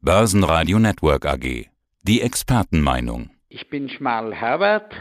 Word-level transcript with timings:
Börsenradio 0.00 0.78
Network 0.78 1.26
AG. 1.26 1.66
Die 2.04 2.22
Expertenmeinung. 2.22 3.30
Ich 3.48 3.68
bin 3.68 3.88
Schmarl 3.88 4.32
Herbert, 4.32 4.94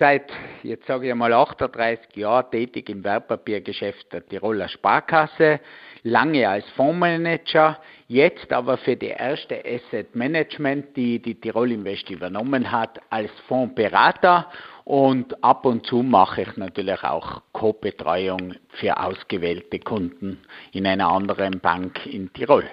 seit, 0.00 0.32
jetzt 0.64 0.88
sage 0.88 1.08
ich 1.08 1.14
mal, 1.14 1.32
38 1.32 2.16
Jahren 2.16 2.50
tätig 2.50 2.88
im 2.88 3.04
Wertpapiergeschäft 3.04 4.12
der 4.12 4.26
Tiroler 4.26 4.68
Sparkasse, 4.68 5.60
lange 6.02 6.48
als 6.48 6.68
Fondsmanager, 6.70 7.78
jetzt 8.08 8.52
aber 8.52 8.78
für 8.78 8.96
die 8.96 9.14
erste 9.16 9.62
Asset 9.64 10.16
Management, 10.16 10.96
die 10.96 11.22
die 11.22 11.40
Tirol 11.40 11.70
Invest 11.70 12.10
übernommen 12.10 12.72
hat, 12.72 12.98
als 13.10 13.30
Fondsberater 13.46 14.50
und 14.82 15.44
ab 15.44 15.64
und 15.64 15.86
zu 15.86 16.02
mache 16.02 16.42
ich 16.42 16.56
natürlich 16.56 17.04
auch 17.04 17.42
Co-Betreuung 17.52 18.54
für 18.70 18.98
ausgewählte 18.98 19.78
Kunden 19.78 20.40
in 20.72 20.84
einer 20.84 21.10
anderen 21.10 21.60
Bank 21.60 22.04
in 22.06 22.32
Tirol. 22.32 22.68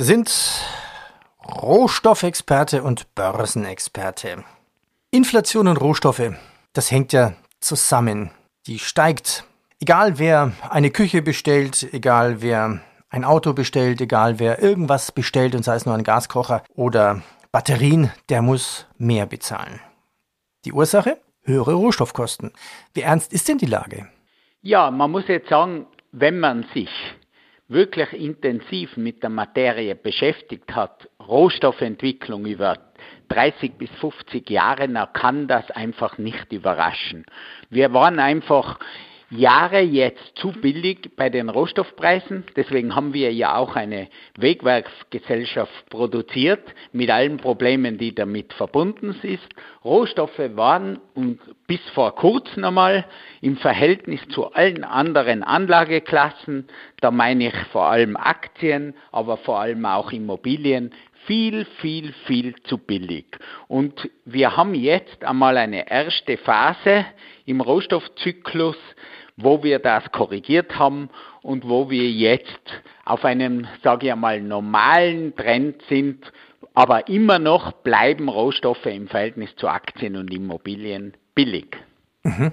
Sie 0.00 0.04
sind 0.04 0.30
Rohstoffexperte 1.44 2.84
und 2.84 3.12
Börsenexperte. 3.16 4.44
Inflation 5.10 5.66
und 5.66 5.76
Rohstoffe, 5.76 6.34
das 6.72 6.92
hängt 6.92 7.12
ja 7.12 7.32
zusammen. 7.58 8.30
Die 8.68 8.78
steigt. 8.78 9.42
Egal 9.80 10.20
wer 10.20 10.52
eine 10.70 10.92
Küche 10.92 11.20
bestellt, 11.20 11.92
egal 11.92 12.42
wer 12.42 12.80
ein 13.10 13.24
Auto 13.24 13.54
bestellt, 13.54 14.00
egal 14.00 14.38
wer 14.38 14.62
irgendwas 14.62 15.10
bestellt 15.10 15.56
und 15.56 15.64
sei 15.64 15.74
es 15.74 15.84
nur 15.84 15.96
ein 15.96 16.04
Gaskocher 16.04 16.62
oder 16.76 17.22
Batterien, 17.50 18.12
der 18.28 18.40
muss 18.40 18.86
mehr 18.98 19.26
bezahlen. 19.26 19.80
Die 20.64 20.72
Ursache? 20.72 21.18
Höhere 21.42 21.72
Rohstoffkosten. 21.72 22.52
Wie 22.94 23.00
ernst 23.00 23.32
ist 23.32 23.48
denn 23.48 23.58
die 23.58 23.66
Lage? 23.66 24.06
Ja, 24.62 24.92
man 24.92 25.10
muss 25.10 25.26
jetzt 25.26 25.48
sagen, 25.48 25.86
wenn 26.12 26.38
man 26.38 26.66
sich 26.72 26.88
wirklich 27.68 28.12
intensiv 28.14 28.96
mit 28.96 29.22
der 29.22 29.30
Materie 29.30 29.94
beschäftigt 29.94 30.74
hat, 30.74 31.08
Rohstoffentwicklung 31.26 32.46
über 32.46 32.78
30 33.28 33.74
bis 33.74 33.90
50 34.00 34.48
Jahre, 34.48 34.88
dann 34.88 35.12
kann 35.12 35.46
das 35.46 35.70
einfach 35.70 36.16
nicht 36.18 36.52
überraschen. 36.52 37.26
Wir 37.68 37.92
waren 37.92 38.18
einfach 38.18 38.78
Jahre 39.30 39.80
jetzt 39.80 40.36
zu 40.36 40.52
billig 40.52 41.10
bei 41.16 41.28
den 41.28 41.50
Rohstoffpreisen. 41.50 42.44
Deswegen 42.56 42.94
haben 42.94 43.12
wir 43.12 43.32
ja 43.32 43.56
auch 43.56 43.76
eine 43.76 44.08
Wegwerksgesellschaft 44.38 45.90
produziert 45.90 46.62
mit 46.92 47.10
allen 47.10 47.36
Problemen, 47.36 47.98
die 47.98 48.14
damit 48.14 48.54
verbunden 48.54 49.12
sind. 49.20 49.40
Rohstoffe 49.84 50.38
waren 50.54 50.98
und 51.14 51.40
bis 51.66 51.80
vor 51.90 52.14
kurzem 52.14 52.64
einmal 52.64 53.04
im 53.42 53.58
Verhältnis 53.58 54.20
zu 54.30 54.52
allen 54.52 54.82
anderen 54.82 55.42
Anlageklassen, 55.42 56.66
da 57.00 57.10
meine 57.10 57.48
ich 57.48 57.56
vor 57.70 57.86
allem 57.86 58.16
Aktien, 58.16 58.94
aber 59.12 59.36
vor 59.36 59.60
allem 59.60 59.84
auch 59.84 60.10
Immobilien, 60.10 60.92
viel, 61.28 61.66
viel, 61.80 62.12
viel 62.26 62.56
zu 62.64 62.78
billig. 62.78 63.26
Und 63.68 64.10
wir 64.24 64.56
haben 64.56 64.74
jetzt 64.74 65.22
einmal 65.22 65.58
eine 65.58 65.88
erste 65.88 66.38
Phase 66.38 67.04
im 67.44 67.60
Rohstoffzyklus, 67.60 68.76
wo 69.36 69.62
wir 69.62 69.78
das 69.78 70.10
korrigiert 70.10 70.76
haben 70.78 71.10
und 71.42 71.68
wo 71.68 71.90
wir 71.90 72.10
jetzt 72.10 72.82
auf 73.04 73.24
einem, 73.24 73.68
sage 73.84 74.06
ich 74.06 74.12
einmal, 74.12 74.40
normalen 74.40 75.36
Trend 75.36 75.80
sind, 75.88 76.32
aber 76.74 77.08
immer 77.08 77.38
noch 77.38 77.72
bleiben 77.72 78.28
Rohstoffe 78.28 78.86
im 78.86 79.06
Verhältnis 79.06 79.54
zu 79.56 79.68
Aktien 79.68 80.16
und 80.16 80.32
Immobilien 80.32 81.14
billig. 81.34 81.76
Mhm. 82.24 82.52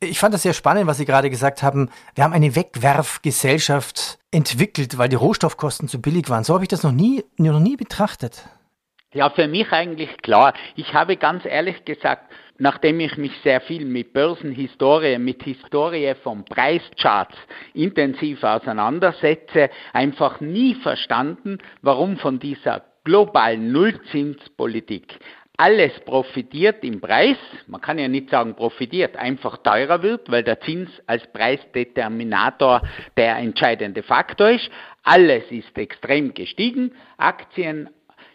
Ich 0.00 0.18
fand 0.18 0.34
das 0.34 0.42
sehr 0.42 0.54
spannend, 0.54 0.86
was 0.86 0.98
Sie 0.98 1.04
gerade 1.04 1.30
gesagt 1.30 1.62
haben. 1.62 1.90
Wir 2.14 2.24
haben 2.24 2.32
eine 2.32 2.54
Wegwerfgesellschaft 2.54 4.18
entwickelt, 4.30 4.98
weil 4.98 5.08
die 5.08 5.16
Rohstoffkosten 5.16 5.88
zu 5.88 6.00
billig 6.00 6.28
waren. 6.28 6.44
So 6.44 6.54
habe 6.54 6.64
ich 6.64 6.68
das 6.68 6.82
noch 6.82 6.92
nie, 6.92 7.24
noch 7.36 7.60
nie 7.60 7.76
betrachtet. 7.76 8.44
Ja, 9.12 9.30
für 9.30 9.48
mich 9.48 9.72
eigentlich 9.72 10.18
klar. 10.18 10.52
Ich 10.74 10.92
habe 10.92 11.16
ganz 11.16 11.44
ehrlich 11.46 11.84
gesagt, 11.84 12.30
nachdem 12.58 13.00
ich 13.00 13.16
mich 13.16 13.32
sehr 13.42 13.60
viel 13.60 13.84
mit 13.84 14.12
Börsenhistorie, 14.12 15.18
mit 15.18 15.42
Historie 15.42 16.14
von 16.22 16.44
Preischarts 16.44 17.36
intensiv 17.74 18.42
auseinandersetze, 18.42 19.70
einfach 19.92 20.40
nie 20.40 20.74
verstanden, 20.74 21.58
warum 21.82 22.18
von 22.18 22.38
dieser 22.38 22.84
globalen 23.04 23.72
Nullzinspolitik 23.72 25.18
alles 25.56 25.92
profitiert 26.00 26.84
im 26.84 27.00
Preis, 27.00 27.38
man 27.66 27.80
kann 27.80 27.98
ja 27.98 28.08
nicht 28.08 28.30
sagen 28.30 28.54
profitiert, 28.54 29.16
einfach 29.16 29.58
teurer 29.58 30.02
wird, 30.02 30.30
weil 30.30 30.42
der 30.42 30.60
Zins 30.60 30.90
als 31.06 31.26
Preisdeterminator 31.32 32.82
der 33.16 33.36
entscheidende 33.36 34.02
Faktor 34.02 34.50
ist. 34.50 34.70
Alles 35.02 35.44
ist 35.50 35.76
extrem 35.78 36.34
gestiegen, 36.34 36.92
Aktien, 37.16 37.88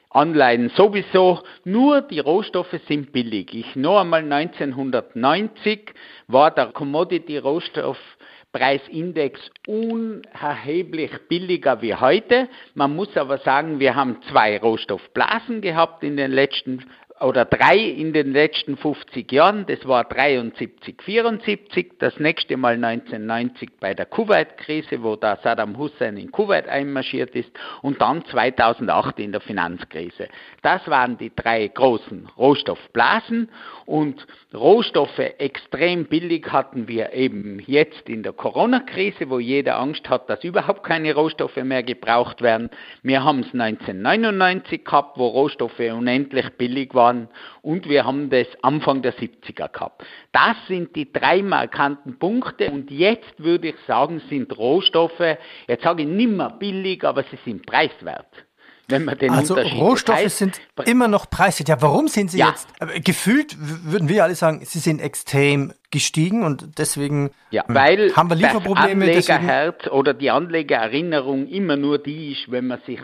Anleihen 0.09 0.70
sowieso, 0.70 1.42
nur 1.64 2.02
die 2.02 2.20
Rohstoffe 2.20 2.76
sind 2.88 3.14
billig. 3.14 3.53
Ich 3.53 3.76
noch 3.76 4.02
einmal 4.02 4.24
1990 4.24 5.94
war 6.28 6.52
der 6.52 6.68
Commodity 6.68 7.38
Rohstoff 7.38 7.98
Preisindex 8.52 9.40
unerheblich 9.66 11.12
billiger 11.30 11.82
wie 11.82 11.96
heute. 11.96 12.50
Man 12.74 12.94
muss 12.94 13.16
aber 13.16 13.38
sagen, 13.38 13.80
wir 13.80 13.96
haben 13.96 14.22
zwei 14.30 14.58
Rohstoffblasen 14.58 15.62
gehabt 15.62 16.03
in 16.03 16.18
den 16.18 16.32
letzten 16.32 16.86
oder 17.22 17.46
drei 17.46 17.78
in 17.78 18.14
den 18.14 18.34
letzten 18.34 18.78
50 18.78 19.32
Jahren. 19.32 19.66
Das 19.68 19.88
war 19.88 20.04
73, 20.06 21.02
74, 21.04 21.94
das 22.00 22.20
nächste 22.20 22.58
Mal 22.58 22.84
1990 22.84 23.70
bei 23.80 23.94
der 23.94 24.08
Kuwait-Krise, 24.08 25.04
wo 25.04 25.16
da 25.16 25.38
Saddam 25.44 25.78
Hussein 25.78 26.18
in 26.18 26.32
Kuwait 26.32 26.68
einmarschiert 26.68 27.36
ist 27.36 27.52
und 27.82 28.02
dann 28.02 28.26
2008 28.26 29.20
in 29.20 29.32
der 29.32 29.42
Finanzkrise. 29.42 30.30
Das 30.64 30.88
waren 30.88 31.18
die 31.18 31.32
drei 31.36 31.68
großen 31.68 32.28
Rohstoffblasen 32.38 33.50
und 33.86 34.26
Rohstoffe 34.53 35.20
extrem 35.20 36.06
billig 36.06 36.52
hatten 36.52 36.88
wir 36.88 37.14
eben 37.14 37.59
jetzt 37.66 38.09
in 38.09 38.24
der 38.24 38.34
Corona-Krise, 38.34 39.30
wo 39.30 39.40
jeder 39.40 39.78
Angst 39.78 40.09
hat, 40.09 40.30
dass 40.30 40.44
überhaupt 40.44 40.84
keine 40.84 41.14
Rohstoffe 41.14 41.58
mehr 41.58 41.84
gebraucht 41.84 42.42
werden. 42.42 42.70
Wir 43.03 43.24
haben 43.24 43.42
es 43.42 43.53
1999 43.53 44.84
gehabt, 44.84 45.18
wo 45.18 45.28
Rohstoffe 45.28 45.80
unendlich 45.80 46.50
billig 46.58 46.94
waren 46.94 47.10
waren 47.11 47.27
und 47.61 47.88
wir 47.88 48.05
haben 48.05 48.29
das 48.29 48.47
Anfang 48.61 49.01
der 49.01 49.13
70er 49.13 49.72
gehabt. 49.72 50.03
Das 50.31 50.55
sind 50.67 50.95
die 50.95 51.11
drei 51.11 51.41
markanten 51.41 52.17
Punkte 52.17 52.72
und 52.72 52.91
jetzt 52.91 53.33
würde 53.38 53.69
ich 53.69 53.75
sagen, 53.88 54.22
sind 54.29 54.57
Rohstoffe, 54.57 55.38
jetzt 55.67 55.83
sage 55.83 56.03
ich 56.03 56.07
nicht 56.07 56.31
mehr 56.31 56.49
billig, 56.49 57.03
aber 57.03 57.23
sie 57.23 57.38
sind 57.45 57.66
preiswert. 57.66 58.27
Wenn 58.88 59.05
man 59.05 59.17
den 59.17 59.31
also 59.31 59.55
Rohstoffe 59.55 60.17
heißt, 60.17 60.38
sind 60.38 60.61
immer 60.85 61.07
noch 61.07 61.29
preiswert. 61.29 61.69
Ja, 61.69 61.81
warum 61.81 62.07
sind 62.09 62.31
sie 62.31 62.39
ja. 62.39 62.49
jetzt? 62.49 62.67
Gefühlt 63.05 63.55
würden 63.57 64.09
wir 64.09 64.23
alle 64.23 64.35
sagen, 64.35 64.66
sie 64.66 64.79
sind 64.79 64.99
extrem 64.99 65.73
gestiegen 65.91 66.44
und 66.44 66.78
deswegen 66.78 67.31
ja, 67.52 67.68
hm, 67.68 67.75
weil 67.75 68.16
haben 68.16 68.29
wir 68.29 68.35
Lieferprobleme. 68.35 69.06
Das 69.06 69.29
Anlegerherz 69.29 69.88
oder 69.88 70.13
die 70.13 70.31
Anlegererinnerung 70.31 71.47
immer 71.47 71.75
nur 71.75 72.00
die 72.00 72.31
ist, 72.31 72.52
wenn 72.52 72.68
man 72.68 72.79
sich 72.81 73.00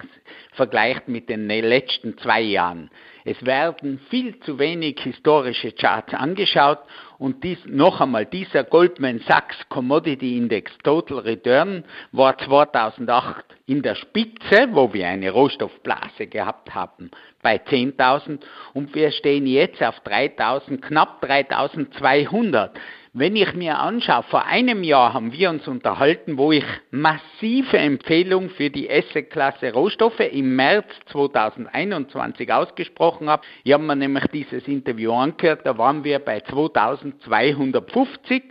vergleicht 0.54 1.08
mit 1.08 1.30
den 1.30 1.48
letzten 1.48 2.18
zwei 2.18 2.42
Jahren. 2.42 2.90
Es 3.24 3.46
werden 3.46 4.00
viel 4.10 4.40
zu 4.40 4.58
wenig 4.58 5.02
historische 5.02 5.74
Charts 5.74 6.14
angeschaut 6.14 6.80
und 7.18 7.44
dies, 7.44 7.58
noch 7.66 8.00
einmal, 8.00 8.26
dieser 8.26 8.64
Goldman 8.64 9.20
Sachs 9.28 9.58
Commodity 9.70 10.38
Index 10.38 10.72
Total 10.84 11.20
Return 11.20 11.84
war 12.14 12.38
2008 12.38 13.44
in 13.66 13.82
der 13.82 13.96
Spitze, 13.96 14.70
wo 14.72 14.94
wir 14.94 15.08
eine 15.08 15.32
Rohstoffblase 15.32 16.28
gehabt 16.28 16.74
haben, 16.74 17.12
bei 17.42 17.58
10.000 17.58 18.40
und 18.74 18.96
wir 18.96 19.12
stehen 19.12 19.48
jetzt 19.48 19.84
auf 19.84 20.02
3.000, 20.06 20.82
knapp 20.82 21.24
3.200. 21.24 22.72
Wenn 23.20 23.36
ich 23.36 23.56
mir 23.56 23.80
anschaue, 23.80 24.22
vor 24.30 24.46
einem 24.46 24.84
Jahr 24.84 25.14
haben 25.14 25.34
wir 25.34 25.50
uns 25.50 25.68
unterhalten, 25.68 26.38
wo 26.38 26.52
ich 26.52 26.64
massive 26.92 27.78
Empfehlungen 27.78 28.52
für 28.52 28.70
die 28.70 28.88
Assetklasse 28.88 29.74
Rohstoffe 29.74 30.20
im 30.20 30.56
März 30.56 30.86
2021 31.08 32.54
ausgesprochen 32.54 33.28
habe. 33.28 33.42
Ich 33.64 33.74
habe 33.74 33.84
mir 33.84 33.96
nämlich 33.96 34.28
dieses 34.28 34.68
Interview 34.68 35.14
angehört, 35.14 35.62
da 35.64 35.80
waren 35.80 36.04
wir 36.04 36.20
bei 36.20 36.42
2250. 36.42 38.44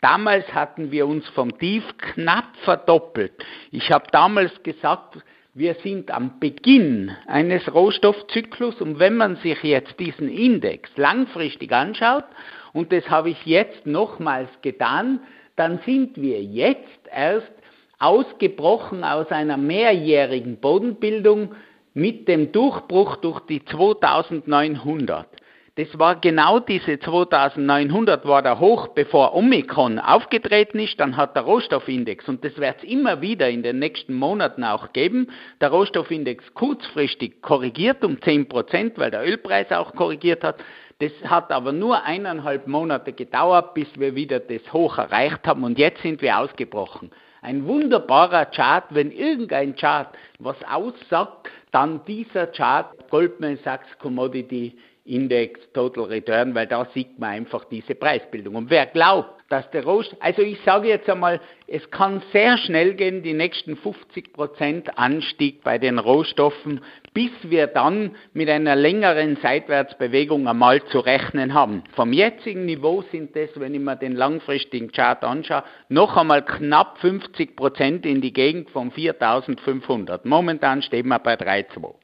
Damals 0.00 0.54
hatten 0.54 0.90
wir 0.90 1.06
uns 1.06 1.28
vom 1.30 1.58
Tief 1.58 1.84
knapp 1.98 2.56
verdoppelt. 2.62 3.32
Ich 3.72 3.90
habe 3.90 4.06
damals 4.10 4.52
gesagt, 4.62 5.18
wir 5.54 5.74
sind 5.84 6.10
am 6.10 6.40
Beginn 6.40 7.12
eines 7.26 7.72
Rohstoffzyklus 7.72 8.80
und 8.80 8.98
wenn 8.98 9.16
man 9.16 9.36
sich 9.36 9.62
jetzt 9.62 9.98
diesen 10.00 10.28
Index 10.28 10.90
langfristig 10.96 11.72
anschaut, 11.72 12.24
und 12.72 12.92
das 12.92 13.08
habe 13.08 13.30
ich 13.30 13.46
jetzt 13.46 13.86
nochmals 13.86 14.50
getan, 14.62 15.20
dann 15.54 15.78
sind 15.86 16.20
wir 16.20 16.42
jetzt 16.42 17.08
erst 17.14 17.52
ausgebrochen 18.00 19.04
aus 19.04 19.30
einer 19.30 19.56
mehrjährigen 19.56 20.56
Bodenbildung 20.56 21.54
mit 21.94 22.26
dem 22.26 22.50
Durchbruch 22.50 23.16
durch 23.16 23.38
die 23.46 23.64
2900. 23.64 25.28
Das 25.76 25.98
war 25.98 26.20
genau 26.20 26.60
diese 26.60 27.00
2900 27.00 28.24
war 28.28 28.42
der 28.42 28.60
Hoch, 28.60 28.86
bevor 28.94 29.34
Omikron 29.34 29.98
aufgetreten 29.98 30.78
ist. 30.78 31.00
Dann 31.00 31.16
hat 31.16 31.34
der 31.34 31.42
Rohstoffindex, 31.42 32.28
und 32.28 32.44
das 32.44 32.56
wird 32.58 32.76
es 32.78 32.84
immer 32.84 33.20
wieder 33.20 33.50
in 33.50 33.64
den 33.64 33.80
nächsten 33.80 34.14
Monaten 34.14 34.62
auch 34.62 34.92
geben, 34.92 35.32
der 35.60 35.70
Rohstoffindex 35.70 36.54
kurzfristig 36.54 37.42
korrigiert 37.42 38.04
um 38.04 38.22
10 38.22 38.48
Prozent, 38.48 38.98
weil 38.98 39.10
der 39.10 39.26
Ölpreis 39.26 39.72
auch 39.72 39.92
korrigiert 39.96 40.44
hat. 40.44 40.62
Das 41.00 41.10
hat 41.24 41.50
aber 41.50 41.72
nur 41.72 42.04
eineinhalb 42.04 42.68
Monate 42.68 43.12
gedauert, 43.12 43.74
bis 43.74 43.88
wir 43.98 44.14
wieder 44.14 44.38
das 44.38 44.72
Hoch 44.72 44.98
erreicht 44.98 45.44
haben 45.44 45.64
und 45.64 45.76
jetzt 45.76 46.02
sind 46.02 46.22
wir 46.22 46.38
ausgebrochen. 46.38 47.10
Ein 47.42 47.66
wunderbarer 47.66 48.46
Chart, 48.46 48.84
wenn 48.90 49.10
irgendein 49.10 49.74
Chart 49.74 50.08
was 50.38 50.56
aussagt, 50.70 51.50
dann 51.72 52.04
dieser 52.06 52.46
Chart 52.46 52.94
Goldman 53.10 53.58
Sachs 53.64 53.88
Commodity 53.98 54.78
Index 55.04 55.60
Total 55.74 56.04
Return, 56.04 56.54
weil 56.54 56.66
da 56.66 56.86
sieht 56.94 57.18
man 57.18 57.30
einfach 57.30 57.64
diese 57.66 57.94
Preisbildung. 57.94 58.54
Und 58.54 58.70
wer 58.70 58.86
glaubt, 58.86 59.34
dass 59.50 59.70
der 59.70 59.84
Rohstoff, 59.84 60.18
also 60.20 60.40
ich 60.40 60.58
sage 60.64 60.88
jetzt 60.88 61.08
einmal, 61.10 61.40
es 61.66 61.90
kann 61.90 62.22
sehr 62.32 62.56
schnell 62.56 62.94
gehen, 62.94 63.22
die 63.22 63.34
nächsten 63.34 63.76
50 63.76 64.32
Prozent 64.32 64.98
Anstieg 64.98 65.62
bei 65.62 65.76
den 65.76 65.98
Rohstoffen, 65.98 66.80
bis 67.12 67.30
wir 67.42 67.66
dann 67.66 68.16
mit 68.32 68.48
einer 68.48 68.76
längeren 68.76 69.36
Seitwärtsbewegung 69.42 70.48
einmal 70.48 70.82
zu 70.86 71.00
rechnen 71.00 71.52
haben. 71.52 71.84
Vom 71.94 72.14
jetzigen 72.14 72.64
Niveau 72.64 73.04
sind 73.12 73.36
das, 73.36 73.50
wenn 73.56 73.74
ich 73.74 73.80
mir 73.80 73.96
den 73.96 74.16
langfristigen 74.16 74.90
Chart 74.90 75.22
anschaue, 75.22 75.64
noch 75.90 76.16
einmal 76.16 76.42
knapp 76.44 76.98
50 76.98 77.56
Prozent 77.56 78.06
in 78.06 78.22
die 78.22 78.32
Gegend 78.32 78.70
von 78.70 78.90
4500. 78.90 80.24
Momentan 80.24 80.80
stehen 80.80 81.08
wir 81.08 81.18
bei 81.18 81.34
3,2. 81.34 81.94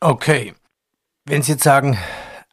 Okay. 0.00 0.54
Wenn 1.24 1.42
Sie 1.42 1.52
jetzt 1.52 1.62
sagen, 1.62 1.96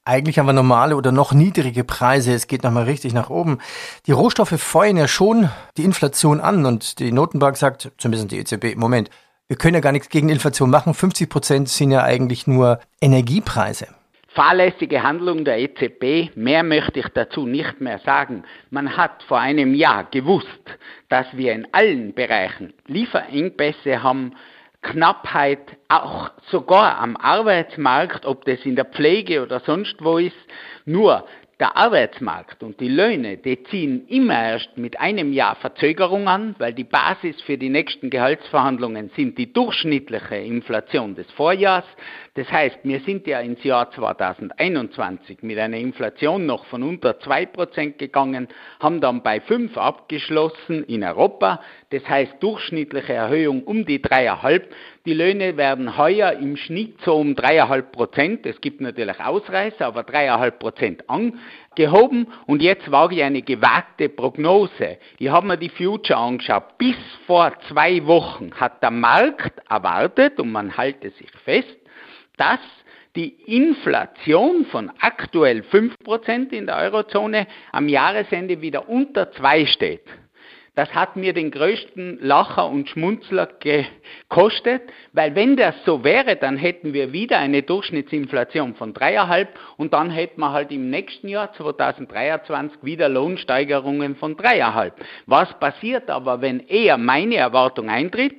eigentlich 0.09 0.39
haben 0.39 0.47
wir 0.47 0.53
normale 0.53 0.95
oder 0.95 1.11
noch 1.11 1.33
niedrige 1.33 1.83
Preise. 1.83 2.33
Es 2.33 2.47
geht 2.47 2.63
nochmal 2.63 2.85
richtig 2.85 3.13
nach 3.13 3.29
oben. 3.29 3.59
Die 4.07 4.11
Rohstoffe 4.11 4.59
feuern 4.59 4.97
ja 4.97 5.07
schon 5.07 5.49
die 5.77 5.83
Inflation 5.83 6.41
an 6.41 6.65
und 6.65 6.99
die 6.99 7.11
Notenbank 7.11 7.55
sagt, 7.57 7.91
zumindest 7.97 8.31
die 8.31 8.39
EZB, 8.39 8.75
Moment, 8.75 9.09
wir 9.47 9.55
können 9.55 9.75
ja 9.75 9.81
gar 9.81 9.91
nichts 9.91 10.09
gegen 10.09 10.29
Inflation 10.29 10.69
machen. 10.69 10.93
50 10.93 11.29
Prozent 11.29 11.69
sind 11.69 11.91
ja 11.91 12.03
eigentlich 12.03 12.47
nur 12.47 12.79
Energiepreise. 13.01 13.87
Fahrlässige 14.29 15.03
Handlung 15.03 15.43
der 15.43 15.59
EZB, 15.59 16.35
mehr 16.35 16.63
möchte 16.63 16.99
ich 16.99 17.07
dazu 17.09 17.45
nicht 17.45 17.81
mehr 17.81 17.99
sagen. 17.99 18.43
Man 18.69 18.95
hat 18.95 19.23
vor 19.27 19.39
einem 19.39 19.73
Jahr 19.73 20.05
gewusst, 20.05 20.47
dass 21.09 21.25
wir 21.33 21.53
in 21.53 21.67
allen 21.71 22.13
Bereichen 22.13 22.73
Lieferengpässe 22.87 24.03
haben, 24.03 24.33
Knappheit 24.81 25.77
auch 25.87 26.31
sogar 26.49 26.99
am 26.99 27.17
Arbeitsmarkt, 27.17 28.25
ob 28.25 28.45
das 28.45 28.65
in 28.65 28.75
der 28.75 28.85
Pflege 28.85 29.43
oder 29.43 29.59
sonst 29.59 29.95
wo 29.99 30.17
ist. 30.17 30.37
Nur 30.85 31.25
der 31.59 31.75
Arbeitsmarkt 31.75 32.63
und 32.63 32.79
die 32.79 32.87
Löhne, 32.87 33.35
die 33.37 33.61
ziehen 33.63 34.07
immer 34.07 34.41
erst 34.41 34.77
mit 34.77 34.97
einem 34.99 35.33
Jahr 35.33 35.55
Verzögerung 35.55 36.29
an, 36.29 36.55
weil 36.57 36.73
die 36.73 36.85
Basis 36.85 37.41
für 37.41 37.57
die 37.57 37.67
nächsten 37.67 38.09
Gehaltsverhandlungen 38.09 39.11
sind 39.15 39.37
die 39.37 39.51
durchschnittliche 39.51 40.37
Inflation 40.37 41.15
des 41.15 41.29
Vorjahrs. 41.31 41.83
Das 42.39 42.49
heißt, 42.53 42.79
wir 42.83 43.01
sind 43.01 43.27
ja 43.27 43.41
ins 43.41 43.61
Jahr 43.65 43.91
2021 43.91 45.39
mit 45.41 45.59
einer 45.59 45.75
Inflation 45.75 46.45
noch 46.45 46.63
von 46.67 46.83
unter 46.83 47.19
2% 47.19 47.97
gegangen, 47.97 48.47
haben 48.79 49.01
dann 49.01 49.23
bei 49.23 49.41
5 49.41 49.77
abgeschlossen 49.77 50.85
in 50.85 51.03
Europa. 51.03 51.59
Das 51.89 52.07
heißt, 52.07 52.35
durchschnittliche 52.39 53.11
Erhöhung 53.11 53.65
um 53.65 53.83
die 53.83 53.99
3,5. 53.99 54.61
Die 55.05 55.15
Löhne 55.15 55.57
werden 55.57 55.97
heuer 55.97 56.31
im 56.31 56.55
Schnitt 56.55 57.01
so 57.03 57.17
um 57.17 57.33
3,5 57.33 57.81
Prozent, 57.91 58.45
es 58.45 58.61
gibt 58.61 58.79
natürlich 58.79 59.19
Ausreißer, 59.19 59.87
aber 59.87 60.03
3,5 60.03 60.51
Prozent 60.51 61.09
angehoben. 61.09 62.27
Und 62.45 62.61
jetzt 62.61 62.89
wage 62.89 63.15
ich 63.15 63.23
eine 63.23 63.41
gewagte 63.41 64.07
Prognose. 64.07 64.97
Ich 65.17 65.27
habe 65.27 65.45
mir 65.45 65.57
die 65.57 65.67
Future 65.67 66.17
angeschaut. 66.17 66.77
Bis 66.77 66.95
vor 67.27 67.51
zwei 67.67 68.05
Wochen 68.05 68.51
hat 68.53 68.81
der 68.81 68.91
Markt 68.91 69.59
erwartet, 69.69 70.39
und 70.39 70.53
man 70.53 70.77
halte 70.77 71.09
sich 71.09 71.29
fest, 71.43 71.75
dass 72.39 72.59
die 73.15 73.29
Inflation 73.45 74.65
von 74.65 74.91
aktuell 74.99 75.61
5% 75.61 76.51
in 76.51 76.67
der 76.67 76.77
Eurozone 76.77 77.47
am 77.71 77.89
Jahresende 77.89 78.61
wieder 78.61 78.87
unter 78.87 79.31
2 79.31 79.65
steht. 79.65 80.05
Das 80.75 80.93
hat 80.93 81.17
mir 81.17 81.33
den 81.33 81.51
größten 81.51 82.19
Lacher 82.21 82.69
und 82.69 82.87
Schmunzler 82.87 83.49
gekostet, 83.59 84.83
weil 85.11 85.35
wenn 85.35 85.57
das 85.57 85.75
so 85.83 86.05
wäre, 86.05 86.37
dann 86.37 86.55
hätten 86.55 86.93
wir 86.93 87.11
wieder 87.11 87.39
eine 87.39 87.63
Durchschnittsinflation 87.63 88.75
von 88.75 88.93
3,5 88.93 89.47
und 89.75 89.93
dann 89.93 90.09
hätten 90.09 90.39
wir 90.39 90.53
halt 90.53 90.71
im 90.71 90.89
nächsten 90.89 91.27
Jahr 91.27 91.51
2023 91.51 92.81
wieder 92.81 93.09
Lohnsteigerungen 93.09 94.15
von 94.15 94.37
3,5. 94.37 94.93
Was 95.25 95.59
passiert 95.59 96.09
aber, 96.09 96.39
wenn 96.39 96.61
eher 96.61 96.97
meine 96.97 97.35
Erwartung 97.35 97.89
eintritt? 97.89 98.37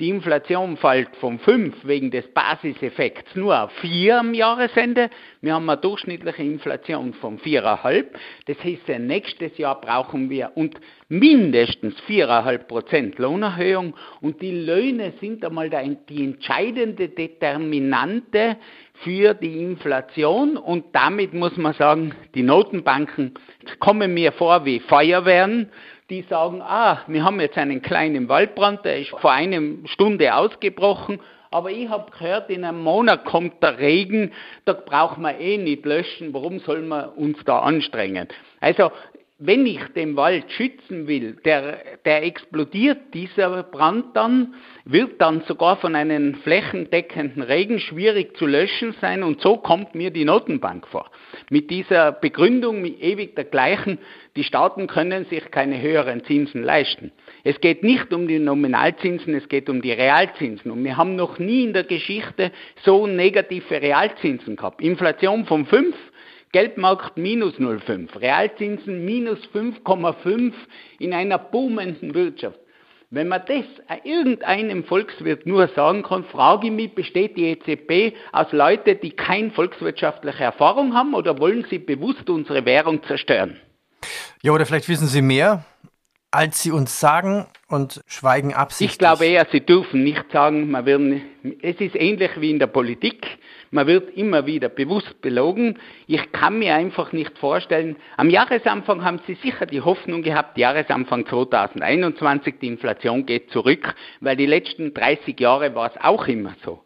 Die 0.00 0.08
Inflation 0.08 0.78
fällt 0.78 1.14
von 1.16 1.38
5 1.38 1.84
wegen 1.84 2.10
des 2.10 2.26
Basiseffekts 2.28 3.36
nur 3.36 3.64
auf 3.64 3.70
4 3.82 4.20
am 4.20 4.32
Jahresende. 4.32 5.10
Wir 5.42 5.52
haben 5.52 5.68
eine 5.68 5.78
durchschnittliche 5.78 6.42
Inflation 6.42 7.12
von 7.12 7.38
4,5. 7.38 8.06
Das 8.46 8.56
heißt, 8.64 8.98
nächstes 8.98 9.58
Jahr 9.58 9.78
brauchen 9.78 10.30
wir 10.30 10.52
und 10.54 10.80
mindestens 11.10 12.00
4,5 12.08 12.58
Prozent 12.60 13.18
Lohnerhöhung. 13.18 13.94
Und 14.22 14.40
die 14.40 14.62
Löhne 14.62 15.12
sind 15.20 15.44
einmal 15.44 15.68
die 15.68 16.24
entscheidende 16.24 17.10
Determinante 17.10 18.56
für 19.04 19.34
die 19.34 19.62
Inflation 19.62 20.56
und 20.56 20.86
damit 20.92 21.32
muss 21.32 21.56
man 21.56 21.74
sagen, 21.74 22.14
die 22.34 22.42
Notenbanken 22.42 23.34
kommen 23.78 24.12
mir 24.14 24.32
vor 24.32 24.64
wie 24.64 24.80
Feuerwehren 24.80 25.70
die 26.10 26.22
sagen, 26.22 26.60
ah, 26.60 27.02
wir 27.06 27.24
haben 27.24 27.40
jetzt 27.40 27.56
einen 27.56 27.80
kleinen 27.80 28.28
Waldbrand, 28.28 28.84
der 28.84 28.98
ist 29.00 29.10
vor 29.10 29.32
einer 29.32 29.60
Stunde 29.86 30.34
ausgebrochen, 30.34 31.20
aber 31.52 31.70
ich 31.70 31.88
habe 31.88 32.10
gehört, 32.10 32.50
in 32.50 32.64
einem 32.64 32.82
Monat 32.82 33.24
kommt 33.24 33.62
der 33.62 33.78
Regen, 33.78 34.32
da 34.64 34.72
brauchen 34.72 35.22
wir 35.22 35.38
eh 35.38 35.56
nicht 35.56 35.84
löschen, 35.84 36.34
warum 36.34 36.60
soll 36.60 36.82
man 36.82 37.08
uns 37.10 37.38
da 37.44 37.60
anstrengen? 37.60 38.28
Also 38.60 38.92
wenn 39.42 39.64
ich 39.64 39.80
den 39.96 40.16
Wald 40.16 40.52
schützen 40.52 41.08
will, 41.08 41.36
der, 41.46 41.78
der 42.04 42.24
explodiert, 42.24 43.14
dieser 43.14 43.62
Brand 43.62 44.14
dann, 44.14 44.54
wird 44.84 45.18
dann 45.18 45.40
sogar 45.48 45.78
von 45.78 45.94
einem 45.94 46.34
flächendeckenden 46.34 47.42
Regen 47.42 47.80
schwierig 47.80 48.36
zu 48.36 48.44
löschen 48.44 48.94
sein 49.00 49.22
und 49.22 49.40
so 49.40 49.56
kommt 49.56 49.94
mir 49.94 50.10
die 50.10 50.26
Notenbank 50.26 50.86
vor. 50.88 51.10
Mit 51.48 51.70
dieser 51.70 52.12
Begründung, 52.12 52.84
ewig 52.84 53.34
der 53.34 53.44
gleichen, 53.44 53.98
die 54.36 54.44
Staaten 54.44 54.86
können 54.86 55.24
sich 55.24 55.50
keine 55.50 55.80
höheren 55.80 56.22
Zinsen 56.24 56.62
leisten. 56.62 57.10
Es 57.42 57.60
geht 57.60 57.82
nicht 57.82 58.12
um 58.12 58.28
die 58.28 58.38
Nominalzinsen, 58.38 59.34
es 59.34 59.48
geht 59.48 59.70
um 59.70 59.80
die 59.80 59.92
Realzinsen. 59.92 60.70
Und 60.70 60.84
wir 60.84 60.98
haben 60.98 61.16
noch 61.16 61.38
nie 61.38 61.64
in 61.64 61.72
der 61.72 61.84
Geschichte 61.84 62.52
so 62.84 63.06
negative 63.06 63.80
Realzinsen 63.80 64.56
gehabt. 64.56 64.82
Inflation 64.82 65.46
von 65.46 65.64
5, 65.64 65.96
Geldmarkt 66.52 67.16
minus 67.16 67.54
0,5, 67.54 68.20
Realzinsen 68.20 69.04
minus 69.04 69.38
5,5 69.54 70.52
in 70.98 71.12
einer 71.12 71.38
boomenden 71.38 72.12
Wirtschaft. 72.12 72.58
Wenn 73.10 73.28
man 73.28 73.42
das 73.46 73.64
irgendeinem 74.04 74.82
Volkswirt 74.84 75.46
nur 75.46 75.68
sagen 75.68 76.02
kann, 76.02 76.24
frage 76.24 76.66
ich 76.66 76.72
mich, 76.72 76.94
besteht 76.94 77.36
die 77.36 77.46
EZB 77.46 78.16
aus 78.32 78.50
Leuten, 78.50 78.98
die 79.00 79.10
keine 79.10 79.50
volkswirtschaftliche 79.50 80.42
Erfahrung 80.42 80.94
haben 80.94 81.14
oder 81.14 81.38
wollen 81.38 81.66
sie 81.70 81.78
bewusst 81.78 82.28
unsere 82.28 82.64
Währung 82.64 83.02
zerstören? 83.04 83.60
Ja, 84.42 84.52
oder 84.52 84.66
vielleicht 84.66 84.88
wissen 84.88 85.06
Sie 85.06 85.22
mehr, 85.22 85.64
als 86.30 86.62
Sie 86.62 86.70
uns 86.70 87.00
sagen 87.00 87.46
und 87.68 88.02
schweigen 88.06 88.54
absichtlich. 88.54 88.92
Ich 88.92 88.98
glaube 88.98 89.26
eher, 89.26 89.46
Sie 89.50 89.60
dürfen 89.60 90.04
nicht 90.04 90.30
sagen, 90.32 90.70
man 90.70 90.86
wird, 90.86 91.22
es 91.62 91.80
ist 91.80 91.96
ähnlich 91.96 92.30
wie 92.40 92.50
in 92.50 92.58
der 92.58 92.68
Politik. 92.68 93.26
Man 93.72 93.86
wird 93.86 94.16
immer 94.16 94.46
wieder 94.46 94.68
bewusst 94.68 95.20
belogen. 95.22 95.78
Ich 96.06 96.32
kann 96.32 96.58
mir 96.58 96.74
einfach 96.74 97.12
nicht 97.12 97.38
vorstellen, 97.38 97.96
am 98.16 98.30
Jahresanfang 98.30 99.04
haben 99.04 99.20
Sie 99.26 99.34
sicher 99.34 99.66
die 99.66 99.80
Hoffnung 99.80 100.22
gehabt, 100.22 100.58
Jahresanfang 100.58 101.26
2021, 101.26 102.56
die 102.60 102.68
Inflation 102.68 103.26
geht 103.26 103.50
zurück, 103.50 103.94
weil 104.20 104.36
die 104.36 104.46
letzten 104.46 104.92
30 104.92 105.38
Jahre 105.38 105.74
war 105.74 105.90
es 105.94 106.00
auch 106.02 106.26
immer 106.26 106.54
so. 106.64 106.82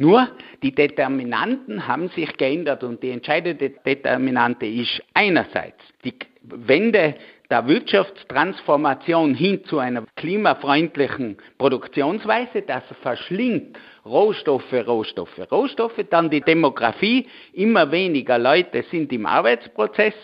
Nur 0.00 0.28
die 0.62 0.72
Determinanten 0.72 1.88
haben 1.88 2.08
sich 2.10 2.36
geändert 2.36 2.84
und 2.84 3.02
die 3.02 3.10
entscheidende 3.10 3.70
Determinante 3.70 4.64
ist 4.64 5.02
einerseits 5.12 5.82
die 6.04 6.14
Wende 6.42 7.16
der 7.50 7.66
Wirtschaftstransformation 7.66 9.34
hin 9.34 9.64
zu 9.64 9.78
einer 9.78 10.04
klimafreundlichen 10.16 11.38
Produktionsweise, 11.56 12.62
das 12.62 12.82
verschlingt 13.02 13.78
Rohstoffe, 14.04 14.72
Rohstoffe, 14.72 15.50
Rohstoffe, 15.50 16.04
dann 16.10 16.28
die 16.28 16.42
Demografie, 16.42 17.26
immer 17.54 17.90
weniger 17.90 18.38
Leute 18.38 18.84
sind 18.90 19.12
im 19.12 19.24
Arbeitsprozess, 19.24 20.14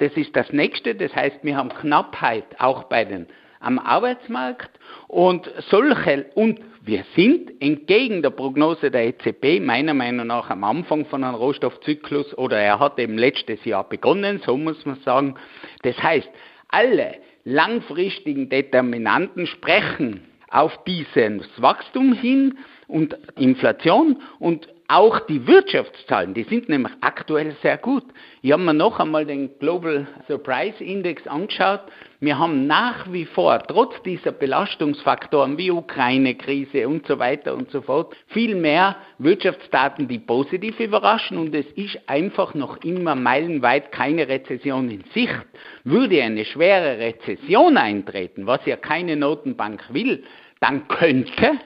das 0.00 0.12
ist 0.16 0.34
das 0.34 0.52
nächste, 0.52 0.96
das 0.96 1.14
heißt, 1.14 1.38
wir 1.42 1.56
haben 1.56 1.68
Knappheit 1.68 2.46
auch 2.58 2.84
bei 2.84 3.04
den 3.04 3.26
am 3.64 3.78
Arbeitsmarkt. 3.78 4.70
Und 5.08 5.50
solche, 5.70 6.26
und 6.34 6.60
wir 6.82 7.04
sind 7.16 7.50
entgegen 7.62 8.22
der 8.22 8.30
Prognose 8.30 8.90
der 8.90 9.06
EZB 9.06 9.64
meiner 9.64 9.94
Meinung 9.94 10.26
nach 10.26 10.50
am 10.50 10.64
Anfang 10.64 11.06
von 11.06 11.24
einem 11.24 11.36
Rohstoffzyklus 11.36 12.36
oder 12.36 12.58
er 12.58 12.78
hat 12.78 12.98
eben 12.98 13.16
letztes 13.16 13.64
Jahr 13.64 13.88
begonnen, 13.88 14.42
so 14.44 14.56
muss 14.56 14.84
man 14.84 14.96
sagen. 15.00 15.36
Das 15.82 16.00
heißt, 16.02 16.28
alle 16.68 17.16
langfristigen 17.44 18.48
Determinanten 18.48 19.46
sprechen 19.46 20.22
auf 20.50 20.84
dieses 20.84 21.48
Wachstum 21.60 22.12
hin 22.12 22.58
und 22.86 23.16
Inflation 23.36 24.22
und 24.38 24.68
auch 24.86 25.20
die 25.20 25.46
Wirtschaftszahlen, 25.46 26.34
die 26.34 26.44
sind 26.44 26.68
nämlich 26.68 26.92
aktuell 27.00 27.56
sehr 27.62 27.78
gut. 27.78 28.04
Ich 28.42 28.52
habe 28.52 28.62
mir 28.62 28.74
noch 28.74 29.00
einmal 29.00 29.24
den 29.24 29.58
Global 29.58 30.06
Surprise 30.28 30.84
Index 30.84 31.26
angeschaut. 31.26 31.80
Wir 32.24 32.38
haben 32.38 32.66
nach 32.66 33.12
wie 33.12 33.26
vor, 33.26 33.58
trotz 33.58 34.00
dieser 34.02 34.32
Belastungsfaktoren 34.32 35.58
wie 35.58 35.70
Ukraine-Krise 35.70 36.88
und 36.88 37.06
so 37.06 37.18
weiter 37.18 37.54
und 37.54 37.70
so 37.70 37.82
fort, 37.82 38.16
viel 38.28 38.54
mehr 38.54 38.96
Wirtschaftsdaten, 39.18 40.08
die 40.08 40.20
positiv 40.20 40.80
überraschen 40.80 41.36
und 41.36 41.54
es 41.54 41.66
ist 41.72 41.98
einfach 42.06 42.54
noch 42.54 42.82
immer 42.82 43.14
meilenweit 43.14 43.92
keine 43.92 44.26
Rezession 44.26 44.90
in 44.90 45.04
Sicht. 45.12 45.44
Würde 45.84 46.22
eine 46.22 46.46
schwere 46.46 46.98
Rezession 46.98 47.76
eintreten, 47.76 48.46
was 48.46 48.64
ja 48.64 48.76
keine 48.76 49.16
Notenbank 49.16 49.84
will, 49.92 50.24
dann 50.60 50.88
könnte 50.88 51.60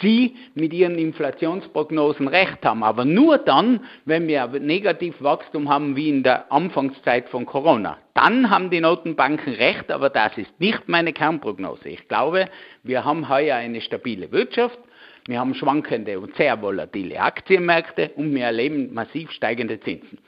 Sie 0.00 0.34
mit 0.54 0.72
Ihren 0.72 0.98
Inflationsprognosen 0.98 2.26
recht 2.26 2.64
haben. 2.64 2.82
Aber 2.82 3.04
nur 3.04 3.38
dann, 3.38 3.84
wenn 4.04 4.26
wir 4.26 4.46
Negativwachstum 4.48 5.68
haben 5.68 5.94
wie 5.94 6.08
in 6.08 6.22
der 6.24 6.50
Anfangszeit 6.50 7.28
von 7.28 7.46
Corona. 7.46 7.98
Dann 8.20 8.50
haben 8.50 8.68
die 8.68 8.82
Notenbanken 8.82 9.54
recht, 9.54 9.90
aber 9.90 10.10
das 10.10 10.36
ist 10.36 10.50
nicht 10.60 10.88
meine 10.88 11.14
Kernprognose. 11.14 11.88
Ich 11.88 12.06
glaube, 12.06 12.50
wir 12.82 13.02
haben 13.02 13.30
heuer 13.30 13.56
eine 13.56 13.80
stabile 13.80 14.30
Wirtschaft. 14.30 14.78
Wir 15.26 15.40
haben 15.40 15.54
schwankende 15.54 16.20
und 16.20 16.36
sehr 16.36 16.60
volatile 16.60 17.18
Aktienmärkte 17.18 18.10
und 18.16 18.34
wir 18.34 18.44
erleben 18.44 18.92
massiv 18.92 19.30
steigende 19.30 19.80
Zinsen. 19.80 20.18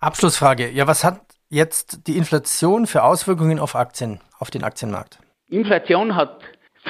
Abschlussfrage. 0.00 0.68
Ja, 0.68 0.86
was 0.86 1.02
hat 1.02 1.22
jetzt 1.48 2.06
die 2.06 2.18
Inflation 2.18 2.86
für 2.86 3.02
Auswirkungen 3.02 3.58
auf 3.58 3.74
Aktien, 3.74 4.20
auf 4.38 4.50
den 4.50 4.62
Aktienmarkt? 4.62 5.18
Inflation 5.48 6.14
hat 6.14 6.42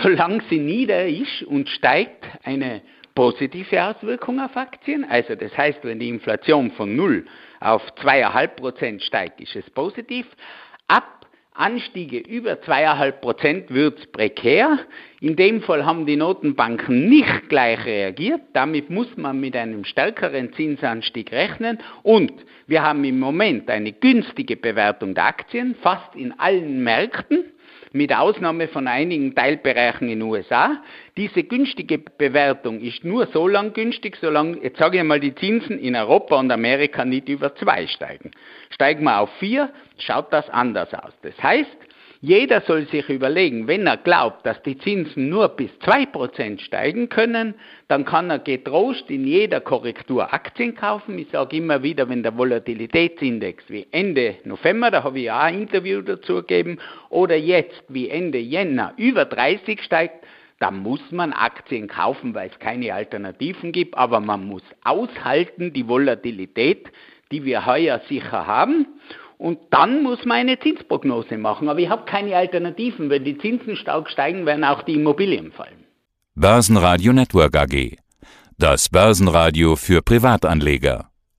solange 0.03 0.43
sie 0.51 0.59
nieder 0.59 1.07
ist 1.07 1.45
und 1.47 1.69
steigt, 1.69 2.25
eine 2.43 2.83
positive 3.15 3.85
Auswirkung 3.85 4.41
auf 4.41 4.57
Aktien. 4.57 5.07
Also 5.09 5.37
das 5.37 5.57
heißt, 5.57 5.79
wenn 5.83 6.01
die 6.01 6.09
Inflation 6.09 6.73
von 6.73 6.97
0 6.97 7.25
auf 7.61 7.83
2,5 8.03 8.49
Prozent 8.49 9.03
steigt, 9.03 9.41
ist 9.41 9.57
es 9.57 9.69
positiv. 9.71 10.27
Ab 10.87 11.19
Anstiege 11.59 12.19
über 12.19 12.53
2,5 12.53 13.13
Prozent 13.13 13.71
wird 13.71 13.99
es 13.99 14.07
prekär. 14.07 14.79
In 15.21 15.35
dem 15.35 15.61
Fall 15.61 15.85
haben 15.85 16.07
die 16.07 16.15
Notenbanken 16.15 17.09
nicht 17.09 17.49
gleich 17.49 17.85
reagiert. 17.85 18.43
Damit 18.53 18.91
muss 18.91 19.17
man 19.17 19.41
mit 19.41 19.57
einem 19.57 19.85
stärkeren 19.85 20.53
Zinsanstieg 20.53 21.33
rechnen. 21.33 21.79
Und 22.05 22.33
wir 22.69 22.85
haben 22.85 23.03
im 23.03 23.19
Moment 23.19 23.69
eine 23.71 23.93
günstige 23.93 24.57
Bewertung 24.57 25.15
der 25.17 25.27
Aktien, 25.27 25.75
fast 25.83 26.15
in 26.15 26.39
allen 26.39 26.85
Märkten 26.85 27.45
mit 27.93 28.15
Ausnahme 28.15 28.69
von 28.69 28.87
einigen 28.87 29.35
Teilbereichen 29.35 30.09
in 30.09 30.21
den 30.21 30.29
USA. 30.29 30.83
Diese 31.17 31.43
günstige 31.43 31.99
Bewertung 31.99 32.81
ist 32.81 33.05
nur 33.05 33.27
so 33.29 33.49
lang 33.49 33.73
günstig, 33.73 34.17
solange, 34.21 34.59
jetzt 34.63 34.79
sage 34.79 34.99
ich 34.99 35.05
mal, 35.05 35.21
die 35.21 35.35
Zinsen 35.35 35.79
in 35.79 35.97
Europa 35.97 36.37
und 36.37 36.51
Amerika 36.51 37.05
nicht 37.05 37.29
über 37.29 37.55
zwei 37.57 37.87
steigen. 37.87 38.31
Steigen 38.71 39.05
wir 39.05 39.21
auf 39.21 39.31
vier, 39.39 39.71
schaut 39.99 40.33
das 40.33 40.49
anders 40.51 40.93
aus. 40.95 41.13
Das 41.23 41.43
heißt, 41.43 41.77
jeder 42.21 42.63
soll 42.63 42.87
sich 42.89 43.09
überlegen, 43.09 43.69
wenn 43.69 43.87
er 43.87 43.97
glaubt, 43.97 44.45
dass 44.45 44.61
die 44.63 44.77
Zinsen 44.79 45.29
nur 45.29 45.51
bis 45.51 45.71
2% 45.85 46.61
steigen 46.61 47.09
können, 47.09 47.55
dann 47.87 48.05
kann 48.05 48.29
er 48.31 48.41
getrost 48.41 49.09
in 49.09 49.25
jeder 49.25 49.61
Korrektur 49.61 50.33
Aktien 50.33 50.75
kaufen. 50.75 51.17
Ich 51.19 51.29
sage 51.31 51.57
immer 51.57 51.83
wieder, 51.85 52.09
wenn 52.09 52.25
der 52.25 52.37
Volatilitätsindex 52.37 53.65
wie 53.69 53.87
Ende 53.93 54.37
November, 54.45 54.91
da 54.91 55.05
habe 55.05 55.21
ich 55.21 55.31
auch 55.31 55.39
ein 55.39 55.63
Interview 55.63 56.03
dazu 56.03 56.37
gegeben, 56.37 56.79
oder 57.09 57.37
jetzt 57.37 57.85
wie 57.89 58.09
Ende 58.09 58.39
Jänner 58.39 58.95
über 58.97 59.25
30 59.25 59.81
steigt, 59.81 60.27
dann 60.59 60.79
muss 60.79 61.13
man 61.13 61.33
Aktien 61.33 61.87
kaufen, 61.87 62.35
weil 62.35 62.51
es 62.51 62.59
keine 62.59 62.93
Alternativen 62.93 63.71
gibt, 63.71 63.97
aber 63.97 64.19
man 64.19 64.45
muss 64.45 64.63
aushalten 64.83 65.73
die 65.73 65.87
Volatilität, 65.87 66.89
die 67.31 67.45
wir 67.45 67.65
heuer 67.65 68.01
sicher 68.09 68.47
haben. 68.49 68.87
Und 69.39 69.59
dann 69.71 70.03
muss 70.03 70.25
man 70.25 70.39
eine 70.39 70.59
Zinsprognose 70.59 71.39
machen. 71.39 71.69
Aber 71.69 71.79
ich 71.79 71.89
habe 71.89 72.05
keine 72.05 72.37
Alternativen. 72.37 73.09
Wenn 73.09 73.25
die 73.25 73.39
Zinsen 73.39 73.77
stark 73.77 74.11
steigen, 74.11 74.47
werden 74.47 74.65
auch 74.65 74.83
die 74.83 74.95
Immobilien 74.95 75.53
fallen. 75.53 75.85
Börsenradio 76.35 77.13
Network 77.13 77.57
AG. 77.57 77.97
Das 78.59 78.89
Börsenradio 78.89 79.77
für 79.77 80.03
Privatanleger. 80.03 81.08